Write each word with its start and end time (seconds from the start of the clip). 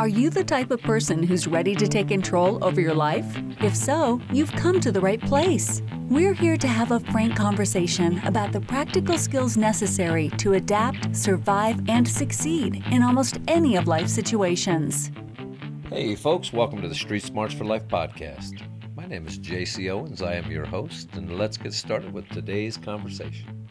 Are 0.00 0.08
you 0.08 0.30
the 0.30 0.42
type 0.42 0.70
of 0.70 0.80
person 0.80 1.22
who's 1.22 1.46
ready 1.46 1.74
to 1.74 1.86
take 1.86 2.08
control 2.08 2.64
over 2.64 2.80
your 2.80 2.94
life? 2.94 3.36
If 3.60 3.76
so, 3.76 4.18
you've 4.32 4.50
come 4.52 4.80
to 4.80 4.90
the 4.90 4.98
right 4.98 5.20
place. 5.20 5.82
We're 6.08 6.32
here 6.32 6.56
to 6.56 6.66
have 6.66 6.90
a 6.90 7.00
frank 7.00 7.36
conversation 7.36 8.18
about 8.24 8.50
the 8.50 8.62
practical 8.62 9.18
skills 9.18 9.58
necessary 9.58 10.30
to 10.38 10.54
adapt, 10.54 11.14
survive, 11.14 11.86
and 11.86 12.08
succeed 12.08 12.82
in 12.90 13.02
almost 13.02 13.40
any 13.46 13.76
of 13.76 13.88
life's 13.88 14.14
situations. 14.14 15.10
Hey, 15.90 16.14
folks, 16.14 16.50
welcome 16.50 16.80
to 16.80 16.88
the 16.88 16.94
Street 16.94 17.22
Smarts 17.22 17.52
for 17.52 17.64
Life 17.64 17.86
podcast. 17.86 18.62
My 18.96 19.04
name 19.04 19.26
is 19.26 19.38
JC 19.38 19.90
Owens. 19.90 20.22
I 20.22 20.32
am 20.32 20.50
your 20.50 20.64
host, 20.64 21.10
and 21.12 21.36
let's 21.36 21.58
get 21.58 21.74
started 21.74 22.14
with 22.14 22.26
today's 22.30 22.78
conversation. 22.78 23.66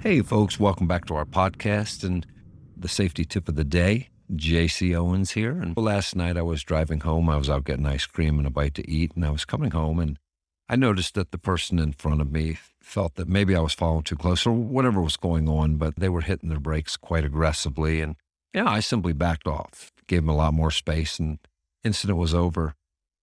Hey, 0.00 0.22
folks, 0.22 0.58
welcome 0.58 0.86
back 0.86 1.04
to 1.06 1.16
our 1.16 1.26
podcast 1.26 2.02
and 2.02 2.26
the 2.76 2.88
safety 2.88 3.24
tip 3.24 3.48
of 3.48 3.56
the 3.56 3.64
day. 3.64 4.08
JC 4.32 4.94
Owens 4.94 5.32
here. 5.32 5.52
And 5.52 5.76
last 5.76 6.16
night 6.16 6.36
I 6.36 6.42
was 6.42 6.62
driving 6.62 7.00
home. 7.00 7.28
I 7.28 7.36
was 7.36 7.48
out 7.48 7.64
getting 7.64 7.86
ice 7.86 8.06
cream 8.06 8.38
and 8.38 8.46
a 8.46 8.50
bite 8.50 8.74
to 8.74 8.90
eat, 8.90 9.12
and 9.14 9.24
I 9.24 9.30
was 9.30 9.44
coming 9.44 9.70
home 9.70 10.00
and 10.00 10.18
I 10.68 10.76
noticed 10.76 11.14
that 11.14 11.30
the 11.30 11.38
person 11.38 11.78
in 11.78 11.92
front 11.92 12.20
of 12.20 12.32
me 12.32 12.58
felt 12.80 13.14
that 13.14 13.28
maybe 13.28 13.54
I 13.54 13.60
was 13.60 13.72
following 13.72 14.02
too 14.02 14.16
close 14.16 14.46
or 14.46 14.52
whatever 14.52 15.00
was 15.00 15.16
going 15.16 15.48
on, 15.48 15.76
but 15.76 15.94
they 15.96 16.08
were 16.08 16.22
hitting 16.22 16.48
their 16.48 16.60
brakes 16.60 16.96
quite 16.96 17.24
aggressively. 17.24 18.00
And, 18.00 18.16
yeah, 18.52 18.68
I 18.68 18.80
simply 18.80 19.12
backed 19.12 19.46
off, 19.46 19.92
gave 20.08 20.22
them 20.22 20.28
a 20.28 20.36
lot 20.36 20.54
more 20.54 20.72
space, 20.72 21.20
and 21.20 21.38
incident 21.84 22.18
was 22.18 22.34
over. 22.34 22.74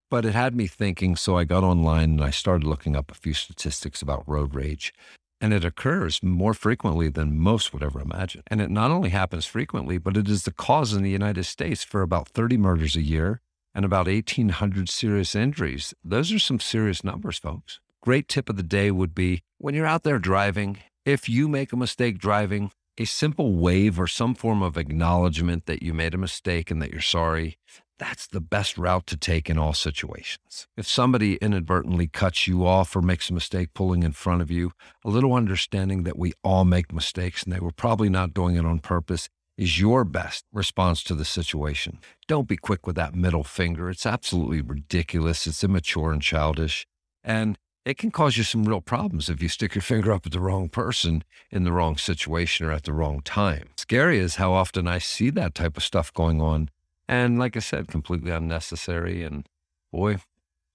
But 0.10 0.26
it 0.26 0.34
had 0.34 0.56
me 0.56 0.68
thinking, 0.68 1.16
so 1.18 1.38
I 1.38 1.44
got 1.44 1.64
online 1.64 2.12
and 2.12 2.24
I 2.24 2.30
started 2.30 2.66
looking 2.66 2.96
up 2.96 3.12
a 3.12 3.16
few 3.16 3.34
statistics 3.34 4.02
about 4.02 4.28
road 4.28 4.56
rage. 4.56 4.94
And 5.42 5.54
it 5.54 5.66
occurs 5.66 6.24
more 6.24 6.54
frequently 6.54 7.10
than 7.10 7.38
most 7.38 7.74
would 7.74 7.84
ever 7.84 8.00
imagine. 8.00 8.44
And 8.48 8.62
it 8.62 8.72
not 8.72 8.92
only 8.92 9.10
happens 9.10 9.46
frequently, 9.46 9.98
but 9.98 10.16
it 10.16 10.30
is 10.30 10.44
the 10.44 10.52
cause 10.52 10.94
in 10.94 11.04
the 11.04 11.10
United 11.10 11.44
States 11.44 11.84
for 11.84 12.02
about 12.02 12.30
30 12.30 12.58
murders 12.58 12.96
a 12.96 13.02
year 13.02 13.42
and 13.76 13.84
about 13.84 14.08
1,800 14.08 14.88
serious 14.88 15.36
injuries. 15.36 15.94
Those 16.04 16.32
are 16.32 16.40
some 16.40 16.60
serious 16.60 17.04
numbers, 17.04 17.38
folks. 17.38 17.80
Great 18.02 18.28
tip 18.28 18.50
of 18.50 18.58
the 18.58 18.64
day 18.64 18.92
would 18.92 19.16
be 19.16 19.44
when 19.58 19.76
you're 19.76 19.86
out 19.86 20.04
there 20.04 20.20
driving, 20.20 20.80
if 21.06 21.28
you 21.28 21.48
make 21.48 21.74
a 21.74 21.78
mistake 21.78 22.18
driving, 22.18 22.72
a 22.98 23.06
simple 23.06 23.56
wave 23.56 24.00
or 24.00 24.08
some 24.08 24.36
form 24.36 24.62
of 24.62 24.78
acknowledgement 24.78 25.66
that 25.66 25.82
you 25.82 25.94
made 25.94 26.14
a 26.14 26.18
mistake 26.18 26.70
and 26.70 26.82
that 26.82 26.92
you're 26.92 27.02
sorry, 27.02 27.58
that's 28.00 28.28
the 28.28 28.42
best 28.42 28.78
route 28.78 29.08
to 29.08 29.18
take 29.18 29.50
in 29.50 29.58
all 29.58 29.74
situations. 29.74 30.68
If 30.76 30.88
somebody 30.88 31.36
inadvertently 31.36 32.08
cuts 32.08 32.48
you 32.48 32.66
off 32.66 32.96
or 32.96 33.02
makes 33.02 33.30
a 33.30 33.34
mistake 33.34 33.74
pulling 33.74 34.04
in 34.04 34.12
front 34.12 34.42
of 34.42 34.50
you, 34.50 34.72
a 35.06 35.10
little 35.10 35.34
understanding 35.34 36.04
that 36.04 36.18
we 36.18 36.34
all 36.44 36.66
make 36.66 36.92
mistakes 36.92 37.44
and 37.44 37.54
they 37.54 37.60
were 37.60 37.72
probably 37.72 38.10
not 38.10 38.34
doing 38.34 38.56
it 38.56 38.66
on 38.66 38.80
purpose 38.80 39.30
is 39.58 39.80
your 39.80 40.04
best 40.04 40.46
response 40.52 41.04
to 41.04 41.14
the 41.14 41.26
situation. 41.26 42.00
Don't 42.28 42.48
be 42.48 42.58
quick 42.58 42.88
with 42.88 42.96
that 42.96 43.16
middle 43.16 43.44
finger. 43.44 43.90
It's 43.90 44.06
absolutely 44.06 44.62
ridiculous. 44.62 45.46
It's 45.46 45.64
immature 45.64 46.12
and 46.12 46.22
childish. 46.22 46.88
And 47.24 47.58
it 47.86 47.98
can 47.98 48.12
cause 48.12 48.38
you 48.38 48.44
some 48.44 48.64
real 48.64 48.82
problems 48.82 49.30
if 49.30 49.42
you 49.42 49.50
stick 49.50 49.76
your 49.76 49.82
finger 49.82 50.12
up 50.12 50.26
at 50.26 50.32
the 50.32 50.40
wrong 50.40 50.70
person 50.70 51.24
in 51.52 51.66
the 51.66 51.72
wrong 51.72 51.98
situation 51.98 52.66
or 52.66 52.72
at 52.72 52.84
the 52.84 52.94
wrong 52.94 53.22
time. 53.22 53.70
Scary 53.78 54.20
is 54.20 54.36
how 54.36 54.54
often 54.54 54.88
I 54.88 54.98
see 54.98 55.30
that 55.32 55.54
type 55.54 55.78
of 55.78 55.84
stuff 55.84 56.14
going 56.14 56.42
on 56.42 56.70
and 57.08 57.40
like 57.40 57.56
I 57.58 57.60
said, 57.60 57.88
completely 57.88 58.32
unnecessary. 58.32 59.24
And 59.24 59.48
boy, 59.92 60.18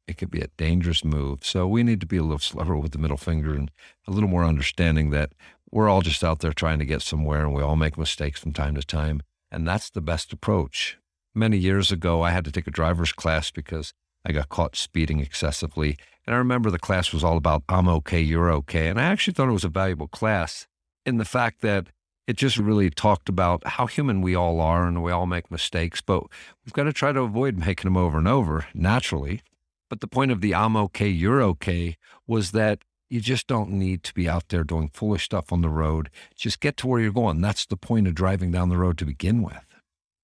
it 0.07 0.19
could 0.19 0.31
be 0.31 0.41
a 0.41 0.49
dangerous 0.57 1.05
move. 1.05 1.45
So 1.45 1.67
we 1.67 1.83
need 1.83 2.01
to 2.01 2.07
be 2.07 2.17
a 2.17 2.23
little 2.23 2.39
slower 2.39 2.77
with 2.77 2.93
the 2.93 2.99
middle 2.99 3.17
finger 3.17 3.55
and 3.55 3.71
a 4.07 4.11
little 4.11 4.29
more 4.29 4.45
understanding 4.45 5.11
that 5.11 5.33
we're 5.71 5.89
all 5.89 6.01
just 6.01 6.25
out 6.25 6.41
there 6.41 6.53
trying 6.53 6.79
to 6.79 6.87
get 6.87 7.03
somewhere 7.03 7.45
and 7.45 7.55
we 7.55 7.63
all 7.63 7.77
make 7.77 7.99
mistakes 7.99 8.41
from 8.41 8.53
time 8.53 8.75
to 8.75 8.83
time. 8.83 9.23
And 9.51 9.67
that's 9.67 9.91
the 9.91 10.01
best 10.01 10.33
approach. 10.33 10.99
Many 11.35 11.59
years 11.59 11.93
ago, 11.93 12.23
I 12.23 12.31
had 12.31 12.45
to 12.47 12.53
take 12.53 12.67
a 12.67 12.73
driver's 12.73 13.13
class 13.13 13.51
because 13.51 13.93
I 14.25 14.33
got 14.33 14.49
caught 14.49 14.77
speeding 14.77 15.21
excessively. 15.21 15.97
And 16.27 16.35
I 16.35 16.39
remember 16.39 16.71
the 16.71 16.79
class 16.79 17.13
was 17.13 17.25
all 17.25 17.37
about 17.37 17.63
I'm 17.69 17.89
okay, 17.89 18.21
you're 18.21 18.51
okay. 18.53 18.89
And 18.89 19.01
I 19.01 19.05
actually 19.05 19.35
thought 19.35 19.49
it 19.49 19.53
was 19.53 19.65
a 19.65 19.69
valuable 19.69 20.09
class 20.09 20.67
in 21.07 21.19
the 21.19 21.25
fact 21.25 21.61
that 21.63 21.89
it 22.29 22.37
just 22.37 22.59
really 22.59 22.91
talked 22.91 23.31
about 23.31 23.67
how 23.67 23.87
human 23.87 24.21
we 24.21 24.35
all 24.35 24.61
are 24.61 24.87
and 24.87 25.03
we 25.03 25.11
all 25.11 25.25
make 25.25 25.51
mistakes, 25.51 26.03
but 26.03 26.23
we've 26.63 26.75
got 26.75 26.85
to 26.85 26.93
try 26.93 27.11
to 27.11 27.23
avoid 27.23 27.57
making 27.57 27.85
them 27.85 27.97
over 27.97 28.19
and 28.19 28.29
over 28.29 28.67
naturally. 28.75 29.41
But 29.89 30.01
the 30.01 30.07
point 30.07 30.31
of 30.31 30.43
the 30.43 30.55
I'm 30.55 30.77
okay, 30.77 31.09
you're 31.09 31.43
okay 31.43 31.97
was 32.27 32.51
that 32.51 32.81
you 33.09 33.21
just 33.23 33.47
don't 33.47 33.71
need 33.71 34.03
to 34.03 34.13
be 34.13 34.29
out 34.29 34.51
there 34.51 34.63
doing 34.63 34.91
foolish 34.93 35.25
stuff 35.25 35.51
on 35.51 35.63
the 35.63 35.71
road. 35.71 36.11
Just 36.37 36.61
get 36.61 36.77
to 36.77 36.87
where 36.87 37.01
you're 37.01 37.13
going. 37.13 37.41
That's 37.41 37.65
the 37.65 37.79
point 37.79 38.07
of 38.07 38.15
driving 38.15 38.51
down 38.51 38.69
the 38.69 38.77
road 38.77 38.99
to 38.99 39.07
begin 39.07 39.43
with. 39.43 39.65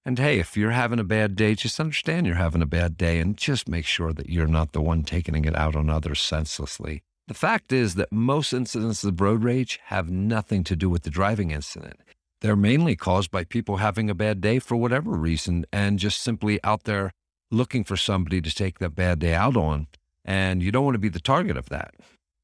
And 0.05 0.19
hey, 0.19 0.39
if 0.39 0.59
you're 0.59 0.73
having 0.73 0.99
a 0.99 1.05
bad 1.05 1.35
day, 1.35 1.55
just 1.55 1.81
understand 1.81 2.27
you're 2.27 2.37
having 2.37 2.61
a 2.61 2.67
bad 2.67 2.99
day 2.99 3.19
and 3.19 3.35
just 3.35 3.67
make 3.67 3.87
sure 3.87 4.13
that 4.13 4.29
you're 4.29 4.47
not 4.47 4.73
the 4.73 4.83
one 4.83 5.05
taking 5.05 5.43
it 5.47 5.57
out 5.57 5.75
on 5.75 5.89
others 5.89 6.21
senselessly. 6.21 7.03
The 7.27 7.35
fact 7.35 7.73
is 7.73 7.95
that 7.95 8.12
most 8.12 8.53
incidents 8.53 9.03
of 9.03 9.19
road 9.19 9.45
rage 9.45 9.81
have 9.87 10.11
nothing 10.11 10.62
to 10.65 10.77
do 10.77 10.91
with 10.91 11.05
the 11.05 11.11
driving 11.11 11.51
incident. 11.51 12.01
They're 12.43 12.55
mainly 12.55 12.97
caused 12.97 13.31
by 13.31 13.45
people 13.45 13.79
having 13.79 14.11
a 14.11 14.15
bad 14.15 14.43
day 14.43 14.59
for 14.59 14.77
whatever 14.77 15.12
reason 15.12 15.65
and 15.73 15.99
just 15.99 16.21
simply 16.21 16.61
out 16.62 16.85
there 16.85 17.12
looking 17.51 17.83
for 17.83 17.97
somebody 17.97 18.43
to 18.43 18.55
take 18.55 18.79
that 18.79 18.95
bad 18.95 19.21
day 19.21 19.33
out 19.33 19.57
on. 19.57 19.87
And 20.23 20.62
you 20.62 20.71
don't 20.71 20.85
want 20.85 20.97
to 20.97 20.99
be 20.99 21.09
the 21.09 21.21
target 21.21 21.57
of 21.57 21.71
that. 21.71 21.95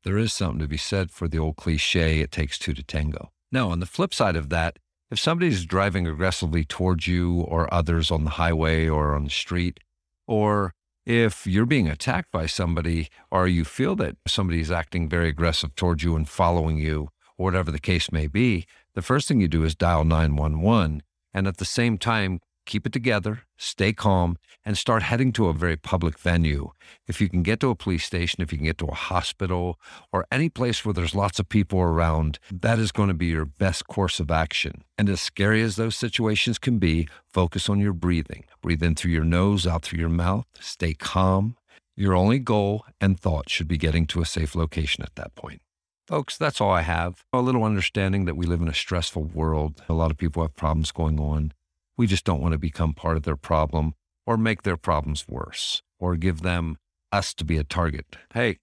There 0.04 0.16
is 0.16 0.32
something 0.32 0.60
to 0.60 0.68
be 0.68 0.78
said 0.78 1.10
for 1.10 1.28
the 1.28 1.38
old 1.38 1.56
cliche, 1.56 2.20
it 2.20 2.32
takes 2.32 2.58
two 2.58 2.72
to 2.72 2.82
tango. 2.82 3.32
Now, 3.52 3.68
on 3.68 3.80
the 3.80 3.86
flip 3.86 4.14
side 4.14 4.36
of 4.36 4.48
that, 4.48 4.78
if 5.10 5.18
somebody's 5.18 5.66
driving 5.66 6.06
aggressively 6.06 6.64
towards 6.64 7.06
you 7.06 7.40
or 7.42 7.72
others 7.72 8.10
on 8.10 8.24
the 8.24 8.30
highway 8.30 8.88
or 8.88 9.14
on 9.14 9.24
the 9.24 9.30
street, 9.30 9.80
or 10.26 10.72
if 11.06 11.46
you're 11.46 11.66
being 11.66 11.88
attacked 11.88 12.30
by 12.30 12.46
somebody 12.46 13.08
or 13.30 13.48
you 13.48 13.64
feel 13.64 13.96
that 13.96 14.16
somebody 14.26 14.60
is 14.60 14.70
acting 14.70 15.08
very 15.08 15.28
aggressive 15.28 15.74
towards 15.74 16.02
you 16.02 16.16
and 16.16 16.28
following 16.28 16.78
you, 16.78 17.08
or 17.38 17.44
whatever 17.44 17.70
the 17.70 17.78
case 17.78 18.12
may 18.12 18.26
be, 18.26 18.66
the 18.94 19.02
first 19.02 19.28
thing 19.28 19.40
you 19.40 19.48
do 19.48 19.64
is 19.64 19.74
dial 19.74 20.04
911 20.04 21.02
and 21.32 21.46
at 21.46 21.56
the 21.56 21.64
same 21.64 21.96
time 21.96 22.40
keep 22.70 22.86
it 22.86 22.92
together, 22.92 23.42
stay 23.58 23.92
calm, 23.92 24.38
and 24.64 24.78
start 24.78 25.02
heading 25.02 25.32
to 25.32 25.48
a 25.48 25.52
very 25.52 25.76
public 25.76 26.16
venue. 26.18 26.70
If 27.08 27.20
you 27.20 27.28
can 27.28 27.42
get 27.42 27.58
to 27.60 27.70
a 27.70 27.74
police 27.74 28.04
station, 28.04 28.40
if 28.40 28.52
you 28.52 28.58
can 28.58 28.66
get 28.66 28.78
to 28.78 28.86
a 28.86 28.94
hospital, 28.94 29.78
or 30.12 30.24
any 30.30 30.48
place 30.48 30.84
where 30.84 30.94
there's 30.94 31.14
lots 31.14 31.40
of 31.40 31.48
people 31.48 31.80
around, 31.80 32.38
that 32.52 32.78
is 32.78 32.92
going 32.92 33.08
to 33.08 33.14
be 33.14 33.26
your 33.26 33.44
best 33.44 33.88
course 33.88 34.20
of 34.20 34.30
action. 34.30 34.84
And 34.96 35.08
as 35.08 35.20
scary 35.20 35.62
as 35.62 35.74
those 35.74 35.96
situations 35.96 36.58
can 36.58 36.78
be, 36.78 37.08
focus 37.26 37.68
on 37.68 37.80
your 37.80 37.92
breathing. 37.92 38.44
Breathe 38.62 38.84
in 38.84 38.94
through 38.94 39.12
your 39.12 39.24
nose, 39.24 39.66
out 39.66 39.82
through 39.82 39.98
your 39.98 40.08
mouth, 40.08 40.46
stay 40.60 40.94
calm. 40.94 41.56
Your 41.96 42.14
only 42.14 42.38
goal 42.38 42.86
and 43.00 43.18
thought 43.18 43.50
should 43.50 43.68
be 43.68 43.78
getting 43.78 44.06
to 44.06 44.22
a 44.22 44.26
safe 44.26 44.54
location 44.54 45.02
at 45.02 45.16
that 45.16 45.34
point. 45.34 45.60
Folks, 46.06 46.36
that's 46.36 46.60
all 46.60 46.70
I 46.70 46.82
have. 46.82 47.24
A 47.32 47.40
little 47.40 47.64
understanding 47.64 48.24
that 48.24 48.36
we 48.36 48.46
live 48.46 48.60
in 48.60 48.68
a 48.68 48.74
stressful 48.74 49.24
world. 49.24 49.82
A 49.88 49.92
lot 49.92 50.10
of 50.10 50.16
people 50.16 50.42
have 50.42 50.54
problems 50.54 50.92
going 50.92 51.20
on. 51.20 51.52
We 52.00 52.06
just 52.06 52.24
don't 52.24 52.40
want 52.40 52.52
to 52.52 52.58
become 52.58 52.94
part 52.94 53.18
of 53.18 53.24
their 53.24 53.36
problem 53.36 53.92
or 54.26 54.38
make 54.38 54.62
their 54.62 54.78
problems 54.78 55.28
worse 55.28 55.82
or 55.98 56.16
give 56.16 56.40
them 56.40 56.78
us 57.12 57.34
to 57.34 57.44
be 57.44 57.58
a 57.58 57.62
target. 57.62 58.16
Hey, 58.32 58.56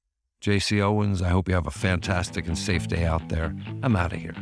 JC 0.44 0.82
Owens, 0.82 1.22
I 1.22 1.30
hope 1.30 1.48
you 1.48 1.54
have 1.54 1.68
a 1.68 1.72
fantastic 1.72 2.48
and 2.48 2.58
safe 2.58 2.88
day 2.88 3.06
out 3.06 3.30
there. 3.30 3.56
I'm 3.84 3.96
out 3.96 4.12
of 4.12 4.20
here. 4.20 4.34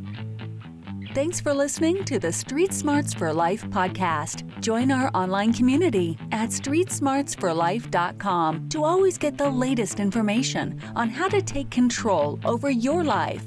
Thanks 1.13 1.41
for 1.41 1.53
listening 1.53 2.05
to 2.05 2.19
the 2.19 2.31
Street 2.31 2.71
Smarts 2.71 3.13
for 3.13 3.33
Life 3.33 3.65
podcast. 3.65 4.45
Join 4.61 4.91
our 4.91 5.11
online 5.13 5.51
community 5.51 6.17
at 6.31 6.51
streetsmartsforlife.com 6.51 8.69
to 8.69 8.85
always 8.85 9.17
get 9.17 9.37
the 9.37 9.49
latest 9.49 9.99
information 9.99 10.81
on 10.95 11.09
how 11.09 11.27
to 11.27 11.41
take 11.41 11.69
control 11.69 12.39
over 12.45 12.69
your 12.69 13.03
life. 13.03 13.43